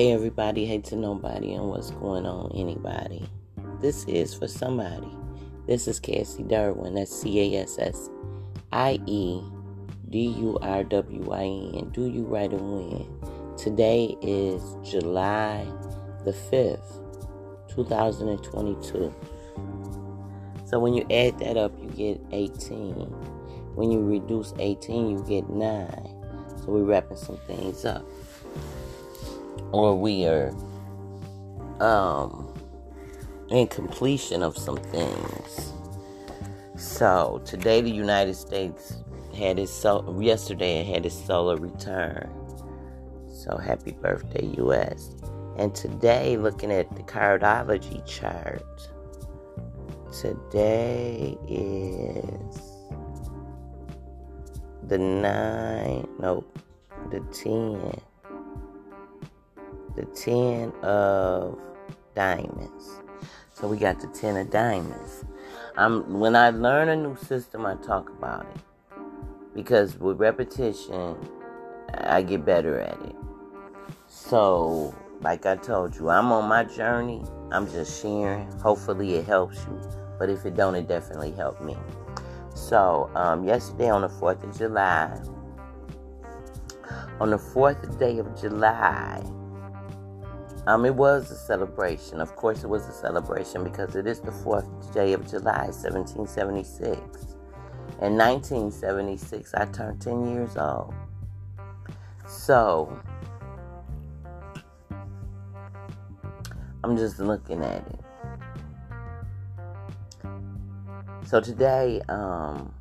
[0.00, 3.28] Hey everybody, hey to nobody and what's going on anybody.
[3.82, 5.14] This is for somebody.
[5.66, 6.94] This is Cassie Durwin.
[6.94, 8.08] That's C A S S
[8.72, 9.42] I E
[10.08, 11.90] D U R W I N.
[11.92, 13.54] Do you right and win?
[13.58, 15.66] Today is July
[16.24, 19.14] the 5th, 2022.
[20.64, 22.94] So when you add that up, you get 18.
[23.74, 25.90] When you reduce 18, you get 9.
[26.56, 28.02] So we're wrapping some things up
[29.72, 30.50] or we are
[31.80, 32.52] um,
[33.50, 35.72] in completion of some things.
[36.76, 39.02] So today, the United States
[39.36, 42.30] had its sol- yesterday it had its solar return.
[43.28, 45.14] So happy birthday, U.S.
[45.56, 48.62] And today, looking at the cardology chart,
[50.12, 52.60] today is
[54.88, 56.58] the nine, nope,
[57.10, 58.00] the ten
[59.94, 61.58] the 10 of
[62.14, 63.00] diamonds.
[63.52, 65.24] So we got the 10 of diamonds.
[65.76, 68.60] I'm when I learn a new system, I talk about it.
[69.54, 71.16] Because with repetition,
[71.94, 73.16] I get better at it.
[74.06, 77.22] So, like I told you, I'm on my journey.
[77.50, 78.50] I'm just sharing.
[78.60, 79.80] Hopefully it helps you.
[80.18, 81.76] But if it don't, it definitely helped me.
[82.54, 85.18] So, um, yesterday on the 4th of July,
[87.20, 89.22] on the 4th day of July,
[90.70, 92.20] um, it was a celebration.
[92.20, 96.96] Of course, it was a celebration because it is the 4th day of July, 1776.
[98.00, 100.94] In 1976, I turned 10 years old.
[102.28, 102.96] So,
[106.84, 108.00] I'm just looking at it.
[111.26, 112.72] So today, um,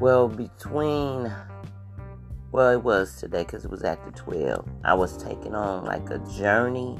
[0.00, 1.32] well, between
[2.50, 4.66] well, it was today because it was after 12.
[4.84, 6.96] I was taking on like a journey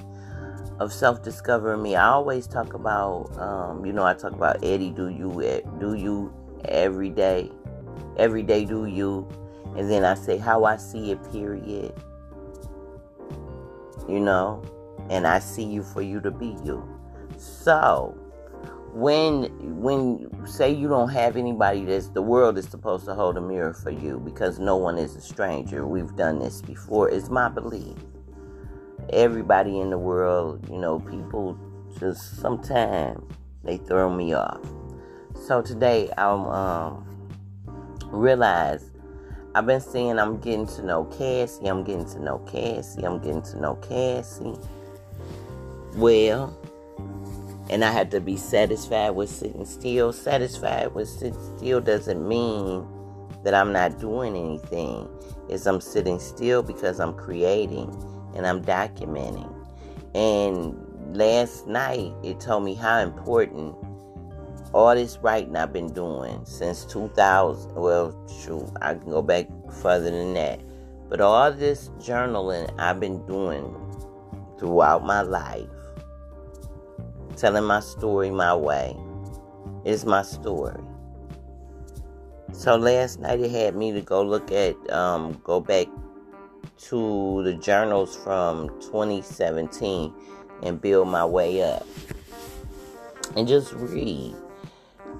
[0.78, 1.96] of self discovering me.
[1.96, 6.32] I always talk about, um, you know, I talk about Eddie, do you, do you
[6.66, 7.50] every day,
[8.16, 9.28] every day do you,
[9.76, 11.92] and then I say how I see it, period.
[14.08, 14.62] You know,
[15.10, 16.86] and I see you for you to be you.
[17.36, 18.16] So,
[18.92, 19.44] when
[19.80, 23.74] when say you don't have anybody that's the world is supposed to hold a mirror
[23.74, 25.86] for you because no one is a stranger.
[25.86, 27.10] We've done this before.
[27.10, 27.96] It's my belief.
[29.10, 31.58] Everybody in the world you know people
[31.98, 33.20] just sometimes
[33.62, 34.60] they throw me off.
[35.46, 37.04] So today i'm um
[38.06, 38.90] realize
[39.54, 43.42] i've been saying i'm getting to know cassie i'm getting to know cassie i'm getting
[43.42, 44.54] to know cassie.
[45.94, 46.58] Well
[47.70, 50.12] and I had to be satisfied with sitting still.
[50.12, 52.86] Satisfied with sitting still doesn't mean
[53.44, 55.08] that I'm not doing anything.
[55.48, 57.94] Is I'm sitting still because I'm creating
[58.34, 59.54] and I'm documenting.
[60.14, 60.76] And
[61.16, 63.74] last night it told me how important
[64.74, 67.74] all this writing I've been doing since 2000.
[67.74, 69.46] Well, shoot, I can go back
[69.82, 70.60] further than that.
[71.08, 73.74] But all this journaling I've been doing
[74.58, 75.68] throughout my life
[77.38, 78.96] telling my story my way
[79.84, 80.80] is my story.
[82.52, 85.86] So last night it had me to go look at, um, go back
[86.78, 90.12] to the journals from 2017
[90.62, 91.86] and build my way up.
[93.36, 94.34] And just read.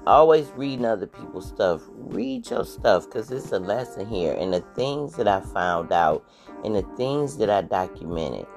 [0.05, 1.81] Always reading other people's stuff.
[1.89, 4.33] Read your stuff because it's a lesson here.
[4.33, 6.25] And the things that I found out
[6.65, 8.47] and the things that I documented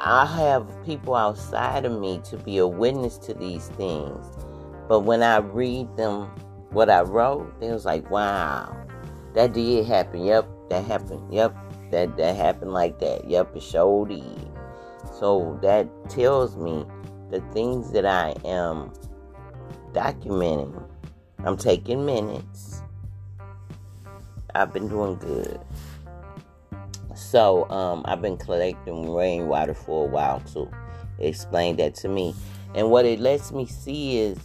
[0.00, 4.24] I have people outside of me to be a witness to these things.
[4.88, 6.30] But when I read them,
[6.70, 8.76] what I wrote, they was like, wow,
[9.34, 10.24] that did happen.
[10.24, 11.34] Yep, that happened.
[11.34, 11.56] Yep,
[11.90, 13.28] that, that happened like that.
[13.28, 14.48] Yep, it sure did.
[15.18, 16.86] So that tells me
[17.30, 18.92] the things that I am
[19.92, 20.80] documenting.
[21.44, 22.82] I'm taking minutes.
[24.54, 25.60] I've been doing good.
[27.30, 30.70] So um, I've been collecting rainwater for a while to
[31.18, 32.34] explain that to me.
[32.74, 34.38] And what it lets me see is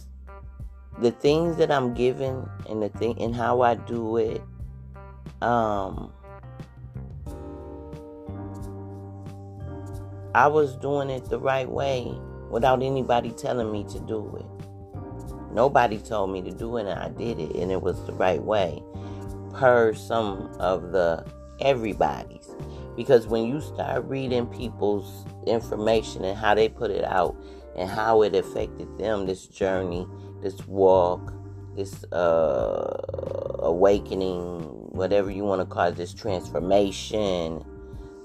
[1.00, 4.42] the things that I'm given and the thing and how I do it.
[5.40, 6.12] Um,
[10.34, 12.14] I was doing it the right way
[12.50, 15.54] without anybody telling me to do it.
[15.54, 18.42] Nobody told me to do it, and I did it, and it was the right
[18.42, 18.82] way,
[19.54, 21.24] per some of the
[21.60, 22.43] everybody's.
[22.96, 27.36] Because when you start reading people's information and how they put it out
[27.76, 30.06] and how it affected them, this journey,
[30.42, 31.32] this walk,
[31.76, 37.64] this uh, awakening, whatever you want to call it, this transformation,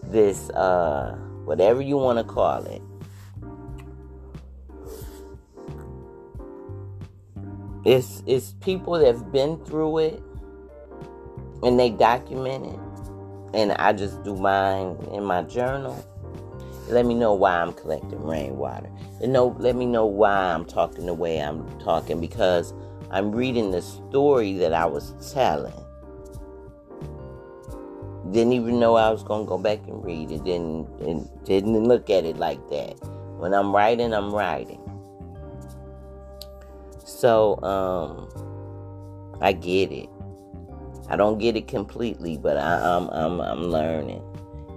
[0.04, 2.81] this uh whatever you want to call it
[7.86, 10.24] it's it's people that've been through it
[11.63, 12.80] and they document it
[13.54, 16.06] and I just do mine in my journal.
[16.88, 18.90] Let me know why I'm collecting rainwater.
[19.22, 22.74] And know, let me know why I'm talking the way I'm talking because
[23.12, 25.74] I'm reading the story that I was telling.
[28.31, 30.44] Didn't even know I was gonna go back and read it.
[30.44, 32.94] Didn't and didn't look at it like that.
[33.38, 34.81] When I'm writing, I'm writing.
[37.04, 38.30] So um,
[39.42, 40.10] I get it.
[41.09, 44.21] I don't get it completely, but I, am I'm, I'm I'm learning,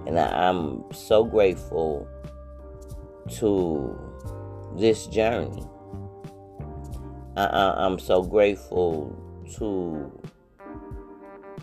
[0.06, 2.08] and I, I'm so grateful
[3.38, 3.98] to
[4.76, 5.64] this journey.
[7.36, 9.14] I, I, I'm so grateful
[9.56, 10.10] to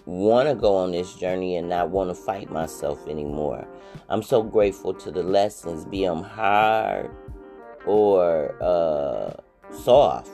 [0.05, 3.67] want to go on this journey and not want to fight myself anymore.
[4.09, 7.11] I'm so grateful to the lessons, be them hard
[7.85, 9.33] or uh,
[9.73, 10.29] soft,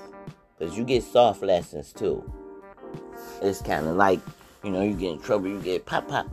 [0.57, 2.23] because you get soft lessons too.
[3.41, 4.19] It's kind of like,
[4.63, 6.27] you know, you get in trouble, you get pop pop.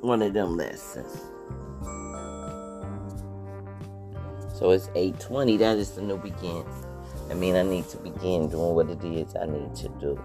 [0.00, 1.12] One of them lessons.
[4.54, 5.56] So it's 820.
[5.56, 6.64] That is the new begin.
[7.30, 10.20] I mean, I need to begin doing what it is I need to do.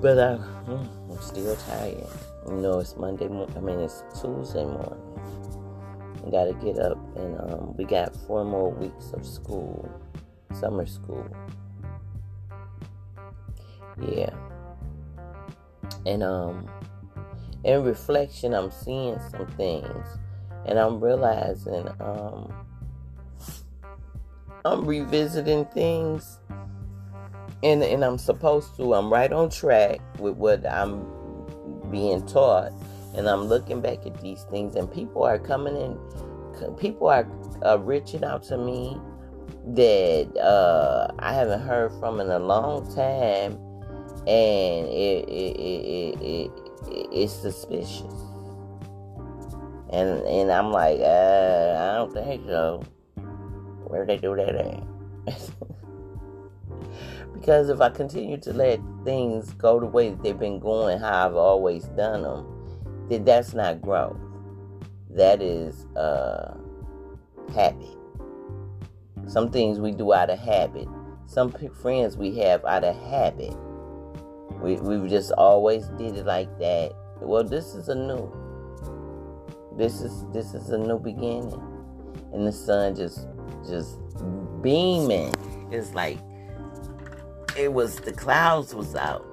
[0.00, 2.06] But I, hmm, I'm still tired.
[2.46, 3.28] You know, it's Monday.
[3.28, 3.56] morning.
[3.56, 5.02] I mean, it's Tuesday morning.
[6.26, 9.88] I gotta get up, and um, we got four more weeks of school,
[10.54, 11.26] summer school.
[14.00, 14.30] Yeah.
[16.04, 16.68] And um
[17.64, 20.06] in reflection I'm seeing some things
[20.66, 22.52] and I'm realizing um
[24.64, 26.38] I'm revisiting things
[27.62, 31.06] and and I'm supposed to I'm right on track with what I'm
[31.90, 32.72] being taught
[33.16, 35.98] and I'm looking back at these things and people are coming in
[36.76, 37.26] people are
[37.64, 38.98] uh, reaching out to me
[39.66, 43.58] that uh, I haven't heard from in a long time
[44.26, 46.50] and it, it, it, it,
[47.12, 48.12] it's suspicious.
[49.90, 52.82] And and I'm like, uh, I don't think so.
[53.86, 54.82] Where they do that at?
[57.34, 61.28] because if I continue to let things go the way that they've been going, how
[61.28, 64.18] I've always done them, then that's not growth.
[65.10, 66.56] That is uh,
[67.54, 67.96] habit.
[69.28, 70.88] Some things we do out of habit.
[71.26, 73.56] Some friends we have out of habit
[74.60, 76.92] we we've just always did it like that.
[77.20, 78.32] Well, this is a new.
[79.76, 81.60] This is this is a new beginning,
[82.32, 83.26] and the sun just
[83.68, 83.98] just
[84.62, 85.34] beaming.
[85.70, 86.18] It's like
[87.56, 89.26] it was the clouds was out,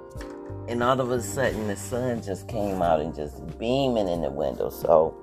[0.67, 4.31] and all of a sudden the sun just came out and just beaming in the
[4.31, 4.69] window.
[4.69, 5.15] So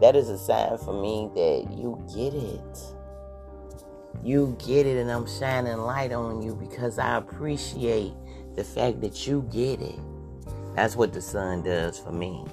[0.00, 2.78] that is a sign for me that you get it.
[4.22, 8.12] You get it, and I'm shining light on you because I appreciate
[8.54, 9.98] the fact that you get it.
[10.74, 12.44] That's what the sun does for me.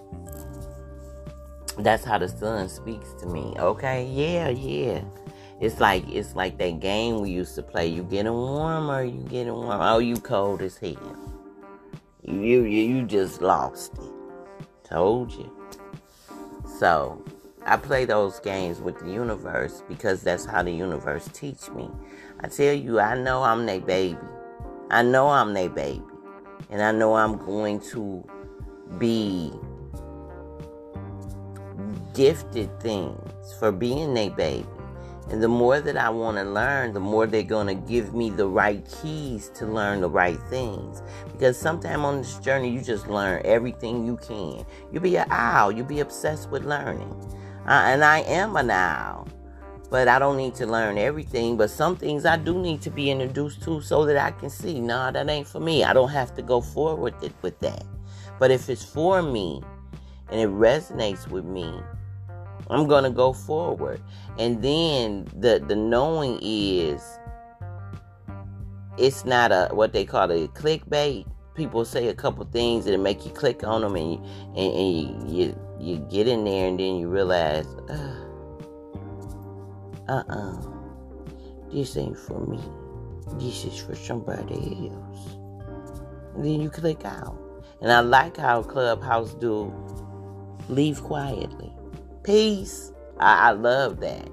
[1.77, 3.55] That's how the sun speaks to me.
[3.57, 4.05] Okay?
[4.05, 5.01] Yeah, yeah.
[5.59, 7.87] It's like it's like that game we used to play.
[7.87, 9.79] You getting warmer, you getting warm.
[9.79, 11.17] Oh, you cold as hell.
[12.23, 14.09] You you you just lost it.
[14.83, 15.51] Told you.
[16.79, 17.23] So
[17.63, 21.89] I play those games with the universe because that's how the universe teach me.
[22.39, 24.17] I tell you, I know I'm their baby.
[24.91, 26.03] I know I'm their baby.
[26.69, 28.27] And I know I'm going to
[28.97, 29.53] be
[32.13, 34.67] gifted things for being their baby.
[35.29, 38.29] And the more that I want to learn, the more they're going to give me
[38.29, 41.01] the right keys to learn the right things.
[41.31, 44.65] Because sometime on this journey, you just learn everything you can.
[44.91, 45.71] You be an owl.
[45.71, 47.15] You be obsessed with learning.
[47.65, 49.25] Uh, and I am an owl
[49.91, 51.57] but I don't need to learn everything.
[51.57, 54.79] But some things I do need to be introduced to so that I can see,
[54.79, 55.83] nah, that ain't for me.
[55.83, 57.83] I don't have to go forward with it with that.
[58.39, 59.61] But if it's for me
[60.29, 61.77] and it resonates with me,
[62.69, 64.01] I'm gonna go forward.
[64.39, 67.03] And then the the knowing is
[68.97, 71.25] it's not a what they call a clickbait.
[71.53, 74.23] People say a couple things that make you click on them, and you,
[74.55, 77.67] and, and you, you you get in there, and then you realize.
[80.11, 80.61] Uh, uh-uh.
[81.71, 82.59] This ain't for me.
[83.39, 85.37] This is for somebody else.
[86.35, 87.39] And then you click out.
[87.81, 89.73] And I like how Clubhouse do
[90.67, 91.71] leave quietly.
[92.23, 92.91] Peace.
[93.19, 94.29] I, I love that.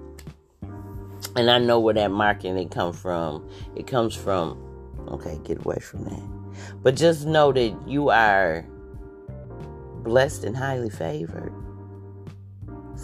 [1.36, 3.48] And I know where that marketing come from.
[3.76, 4.60] It comes from
[5.06, 6.74] okay, get away from that.
[6.82, 8.66] But just know that you are
[10.02, 11.52] blessed and highly favored.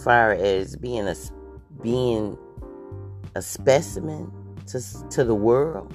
[0.03, 1.15] Far as being a
[1.81, 2.37] being
[3.35, 4.31] a specimen
[4.67, 5.93] to to the world.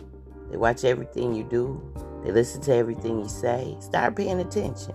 [0.51, 1.81] They watch everything you do.
[2.25, 3.77] They listen to everything you say.
[3.81, 4.95] Start paying attention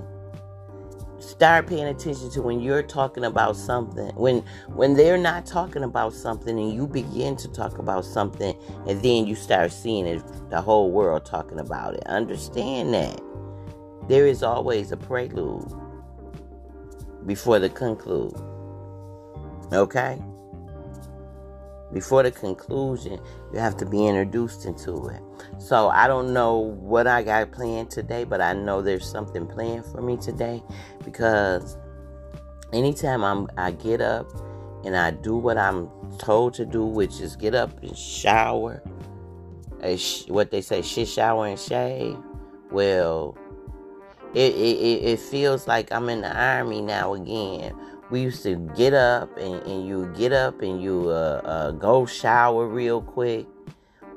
[1.20, 6.14] start paying attention to when you're talking about something when when they're not talking about
[6.14, 8.56] something and you begin to talk about something
[8.88, 13.20] and then you start seeing it the whole world talking about it understand that
[14.08, 15.66] there is always a prelude
[17.26, 18.36] before the conclude
[19.74, 20.22] okay
[21.96, 23.22] before the conclusion,
[23.54, 25.22] you have to be introduced into it.
[25.60, 29.86] So I don't know what I got planned today, but I know there's something planned
[29.86, 30.62] for me today
[31.06, 31.78] because
[32.74, 34.30] anytime I'm I get up
[34.84, 38.84] and I do what I'm told to do, which is get up and shower,
[39.96, 42.18] sh- what they say, shit, shower and shave.
[42.72, 43.38] Well,
[44.34, 47.74] it, it, it feels like I'm in the army now again
[48.10, 52.06] we used to get up and, and you get up and you uh, uh, go
[52.06, 53.48] shower real quick.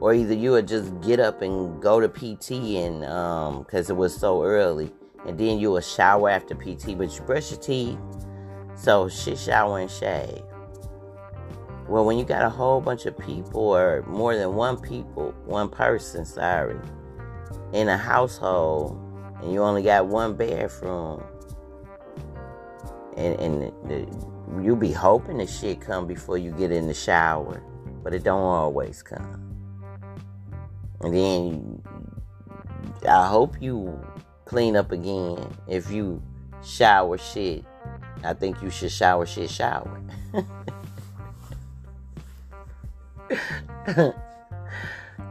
[0.00, 3.96] Or either you would just get up and go to pt and um because it
[3.96, 4.92] was so early.
[5.26, 7.98] And then you would shower after pt but you brush your teeth.
[8.76, 10.42] So shit shower and shave.
[11.88, 15.68] Well when you got a whole bunch of people or more than one people one
[15.68, 16.78] person sorry
[17.72, 19.00] in a household
[19.42, 21.24] and you only got one bathroom
[23.18, 27.60] and, and the, you be hoping the shit come before you get in the shower,
[28.04, 29.44] but it don't always come.
[31.00, 31.82] And then
[33.08, 34.00] I hope you
[34.44, 35.52] clean up again.
[35.66, 36.22] If you
[36.64, 37.64] shower shit,
[38.22, 40.00] I think you should shower shit shower.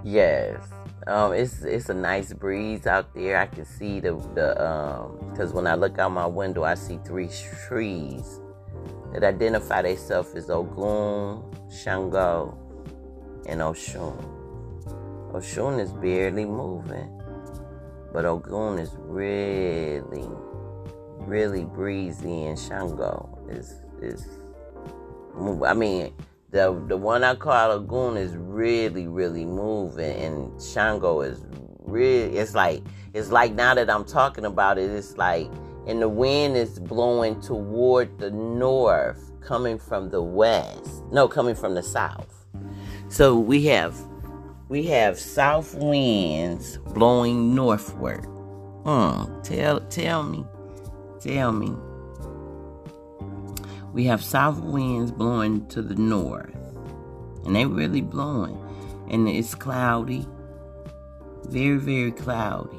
[0.03, 0.59] yes.
[1.07, 3.37] Um, it's it's a nice breeze out there.
[3.37, 6.99] I can see the the um because when I look out my window, I see
[7.05, 7.29] three
[7.65, 8.41] trees
[9.13, 12.57] that identify themselves as Ogun, Shango,
[13.45, 14.21] and Oshun.
[15.31, 17.21] Oshun is barely moving,
[18.11, 20.27] but Ogun is really,
[21.19, 24.27] really breezy, and Shango is is.
[25.65, 26.13] I mean,
[26.49, 31.45] the the one I call Lagoon is really really moving, and Shango is
[31.81, 32.37] really.
[32.37, 35.49] It's like it's like now that I'm talking about it, it's like
[35.87, 41.03] and the wind is blowing toward the north, coming from the west.
[41.11, 42.45] No, coming from the south.
[43.09, 43.95] So we have
[44.69, 48.25] we have south winds blowing northward.
[48.85, 49.41] Hmm.
[49.41, 50.45] Tell tell me,
[51.19, 51.75] tell me
[53.97, 56.53] we have south winds blowing to the north,
[57.45, 58.55] and they really blowing,
[59.09, 60.23] and it's cloudy,
[61.45, 62.77] very very cloudy.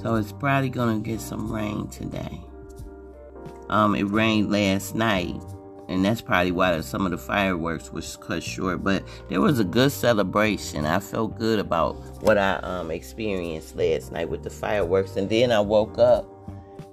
[0.00, 2.40] So it's probably gonna get some rain today.
[3.68, 5.42] Um, it rained last night,
[5.88, 8.84] and that's probably why some of the fireworks was cut short.
[8.84, 10.86] But there was a good celebration.
[10.86, 15.50] I felt good about what I um experienced last night with the fireworks, and then
[15.50, 16.39] I woke up.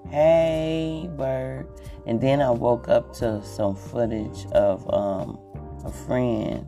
[0.10, 1.68] Hey, bird.
[2.06, 5.38] And then I woke up to some footage of um,
[5.84, 6.66] a friend.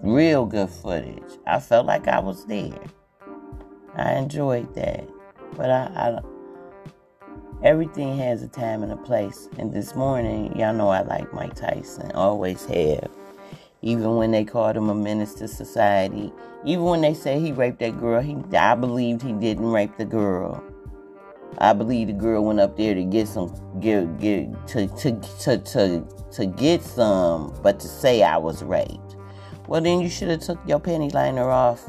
[0.00, 1.38] Real good footage.
[1.46, 2.80] I felt like I was there.
[3.94, 5.06] I enjoyed that.
[5.54, 6.20] But I, I
[7.62, 9.50] everything has a time and a place.
[9.58, 12.10] And this morning, y'all know I like Mike Tyson.
[12.12, 13.10] Always have.
[13.82, 16.32] Even when they called him a menace to society.
[16.64, 20.06] Even when they say he raped that girl, he I believed he didn't rape the
[20.06, 20.64] girl.
[21.58, 25.58] I believe the girl went up there to get some, get, get to, to, to,
[25.58, 29.16] to, to get some, but to say I was raped.
[29.66, 31.88] Well, then you should have took your penny liner off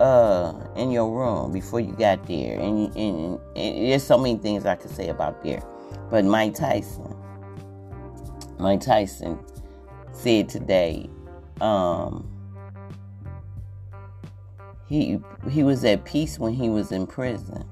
[0.00, 2.58] uh, in your room before you got there.
[2.58, 5.62] And, and, and there's so many things I could say about there.
[6.10, 7.14] But Mike Tyson,
[8.58, 9.38] Mike Tyson
[10.12, 11.08] said today,
[11.60, 12.28] um,
[14.88, 17.68] he he was at peace when he was in prison.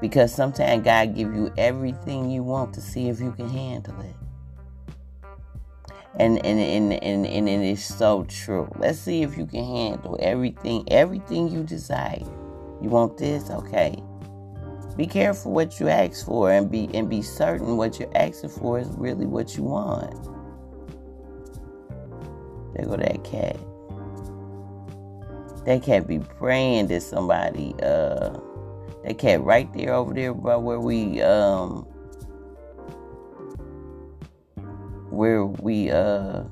[0.00, 4.14] Because sometimes God give you everything you want to see if you can handle it.
[6.18, 8.70] And and, and, and, and it is so true.
[8.78, 12.24] Let's see if you can handle everything, everything you desire.
[12.80, 13.50] You want this?
[13.50, 14.02] Okay.
[14.96, 18.78] Be careful what you ask for and be and be certain what you're asking for
[18.78, 20.14] is really what you want.
[22.74, 23.58] There go that cat.
[25.66, 28.38] That cat be praying that somebody uh
[29.06, 31.82] that cat right there over there by where we um
[35.10, 36.42] where we uh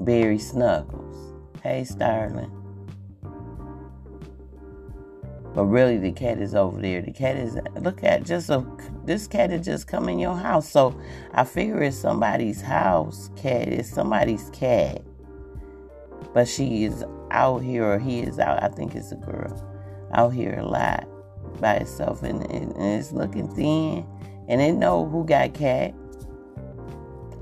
[0.00, 1.34] bury Snuggles.
[1.62, 2.50] Hey Starling.
[5.54, 7.00] But really, the cat is over there.
[7.00, 8.66] The cat is look at just a
[9.04, 10.68] this cat is just come in your house.
[10.68, 11.00] So
[11.32, 13.68] I figure it's somebody's house cat.
[13.68, 15.02] It's somebody's cat.
[16.34, 18.62] But she is out here, or he is out.
[18.62, 19.75] I think it's a girl
[20.12, 21.08] out here a lot
[21.60, 24.06] by itself, and, and, it's looking thin.
[24.48, 25.94] And it know who got cat.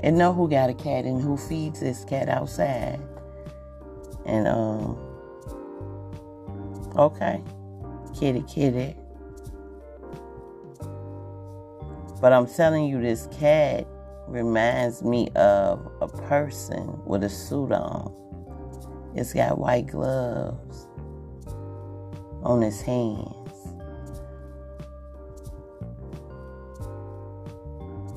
[0.03, 3.01] It know who got a cat and who feeds this cat outside.
[4.27, 4.97] And um
[6.97, 7.43] okay.
[8.19, 8.97] Kitty kitty.
[12.21, 13.87] But I'm telling you this cat
[14.27, 18.13] reminds me of a person with a suit on.
[19.15, 20.89] It's got white gloves
[22.45, 23.55] on his hands.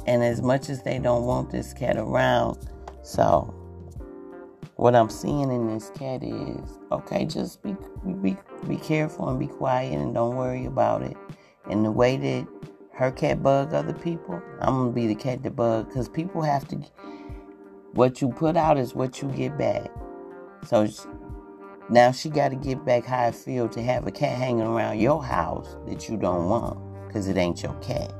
[0.05, 2.69] And as much as they don't want this cat around,
[3.03, 3.53] so
[4.77, 7.75] what I'm seeing in this cat is okay, just be
[8.22, 11.17] be be careful and be quiet and don't worry about it.
[11.69, 12.48] And the way that
[12.93, 16.67] her cat bug other people, I'm gonna be the cat that bug because people have
[16.69, 16.77] to.
[17.93, 19.89] What you put out is what you get back.
[20.65, 20.88] So
[21.89, 25.00] now she got to get back how I feel to have a cat hanging around
[25.00, 28.13] your house that you don't want because it ain't your cat.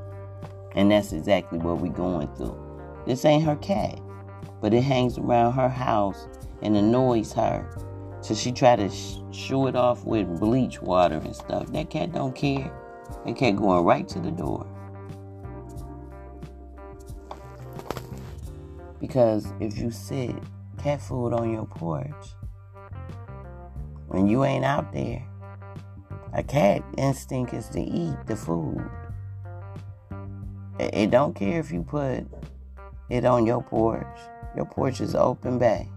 [0.76, 2.58] And that's exactly what we're going through.
[3.06, 4.00] This ain't her cat,
[4.62, 6.28] but it hangs around her house
[6.62, 7.70] and annoys her.
[8.22, 11.68] So she try to sh- shoo it off with bleach water and stuff.
[11.74, 12.72] That cat don't care.
[13.26, 14.66] That cat going right to the door.
[19.02, 20.36] Because if you sit
[20.82, 22.14] cat food on your porch
[24.18, 25.24] when you ain't out there,
[26.34, 28.84] a cat instinct is to eat the food.
[30.80, 32.26] It don't care if you put
[33.12, 34.18] it on your porch.
[34.56, 35.88] Your porch is open bay.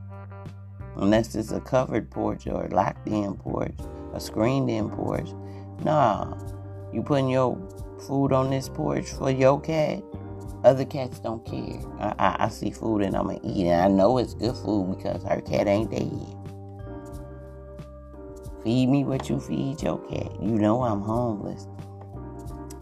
[0.96, 3.78] Unless it's a covered porch or a locked in porch,
[4.12, 5.30] a screened in porch.
[5.82, 6.36] Nah.
[6.92, 7.56] You putting your
[8.06, 10.02] food on this porch for your cat.
[10.62, 11.80] Other cats don't care.
[11.98, 13.72] I, I, I see food and I'ma eat it.
[13.72, 16.39] I know it's good food because her cat ain't dead.
[18.62, 20.32] Feed me what you feed your cat.
[20.40, 21.66] You know I'm homeless.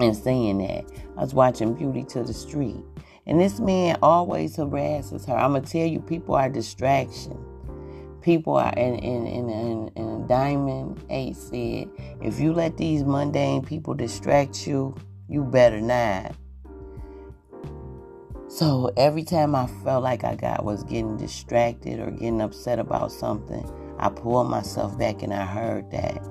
[0.00, 0.84] And saying that,
[1.16, 2.82] I was watching Beauty to the Street.
[3.26, 5.36] And this man always harasses her.
[5.36, 7.38] I'm going to tell you, people are distraction.
[8.22, 11.88] People are, and, and, and, and, Diamond 8 said,
[12.22, 14.94] if you let these mundane people distract you,
[15.28, 16.34] you better not.
[18.48, 23.12] So every time I felt like I got was getting distracted or getting upset about
[23.12, 26.22] something, I pulled myself back and I heard that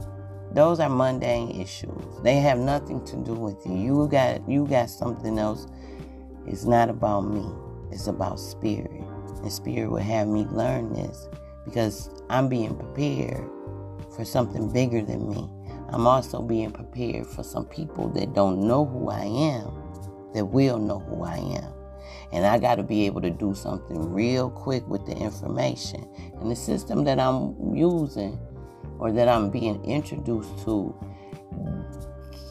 [0.53, 2.21] those are mundane issues.
[2.23, 3.75] They have nothing to do with you.
[3.75, 5.67] You got you got something else.
[6.45, 7.45] It's not about me.
[7.91, 9.03] It's about spirit.
[9.43, 11.27] And spirit will have me learn this
[11.65, 13.47] because I'm being prepared
[14.15, 15.49] for something bigger than me.
[15.89, 19.71] I'm also being prepared for some people that don't know who I am,
[20.34, 21.76] that will know who I am.
[22.32, 26.08] And I got to be able to do something real quick with the information.
[26.39, 28.39] And the system that I'm using
[29.00, 30.96] or that I'm being introduced to,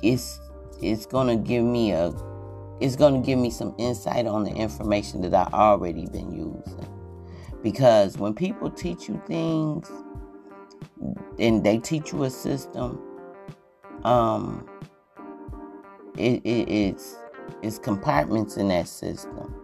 [0.03, 0.41] it's
[0.83, 2.13] it's gonna give me a
[2.81, 6.93] it's gonna give me some insight on the information that I already been using.
[7.63, 9.91] Because when people teach you things
[11.39, 13.01] and they teach you a system,
[14.05, 14.69] um,
[16.17, 17.17] it, it, it's
[17.63, 19.55] it's compartments in that system,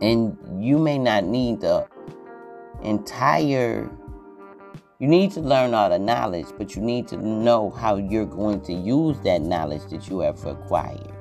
[0.00, 1.86] and you may not need the
[2.82, 3.90] entire
[5.02, 8.60] you need to learn all the knowledge, but you need to know how you're going
[8.60, 11.12] to use that knowledge that you have acquired.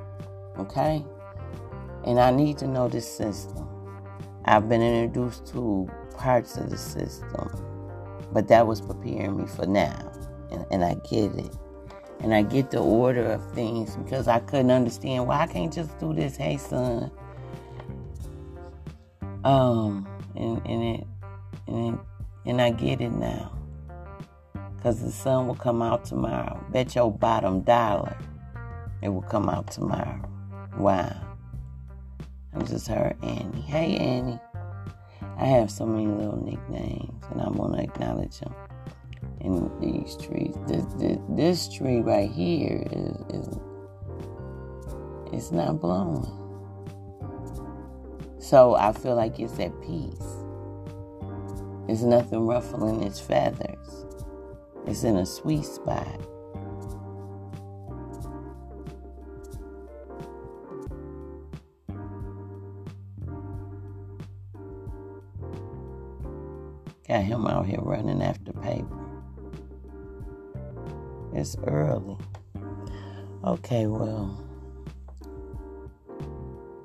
[0.59, 1.03] Okay?
[2.05, 3.67] And I need to know this system.
[4.45, 7.49] I've been introduced to parts of the system,
[8.31, 10.11] but that was preparing me for now.
[10.51, 11.57] And, and I get it.
[12.21, 15.97] And I get the order of things because I couldn't understand why I can't just
[15.99, 16.37] do this.
[16.37, 17.11] Hey, son.
[19.43, 21.07] Um, and, and it,
[21.67, 21.99] and it,
[22.45, 23.51] and I get it now
[24.75, 26.63] because the sun will come out tomorrow.
[26.71, 28.15] Bet your bottom dollar
[29.01, 30.21] it will come out tomorrow.
[30.77, 31.15] Wow.
[32.53, 33.61] I'm just her Annie.
[33.61, 34.39] Hey, Annie.
[35.37, 38.53] I have so many little nicknames, and I want to acknowledge them
[39.43, 40.55] in these trees.
[40.67, 43.59] This, this, this tree right here is, is
[45.33, 46.37] it's not blowing.
[48.39, 50.41] So I feel like it's at peace.
[51.87, 54.05] There's nothing ruffling its feathers.
[54.85, 56.19] It's in a sweet spot.
[67.07, 69.00] Got him out here running after paper.
[71.41, 72.17] It's early.
[73.43, 74.45] Okay, well,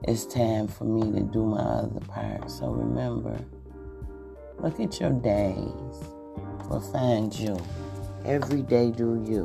[0.05, 2.51] it's time for me to do my other part.
[2.51, 3.38] So remember,
[4.59, 5.59] look at your days.
[6.71, 7.62] Will find you.
[8.25, 9.45] Every day do you.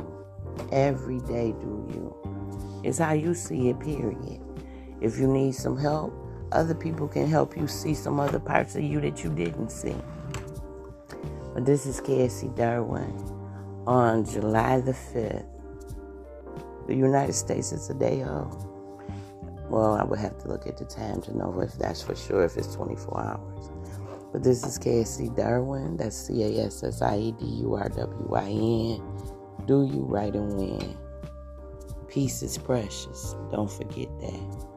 [0.72, 2.82] Every day do you.
[2.86, 4.40] It's how you see it, period.
[5.02, 6.14] If you need some help,
[6.54, 9.98] other people can help you see some other parts of you that you didn't see.
[11.54, 13.31] But this is Cassie Durwin
[13.88, 15.46] on July the 5th.
[16.88, 18.66] The United States is a day of.
[19.70, 22.44] Well, I would have to look at the time to know if that's for sure,
[22.44, 23.72] if it's 24 hours.
[24.34, 25.98] But this is Cassie Durwin.
[25.98, 29.02] That's C A S S I E D U R W I N.
[29.66, 30.98] Do you right and win?
[32.08, 33.36] Peace is precious.
[33.52, 34.71] Don't forget that.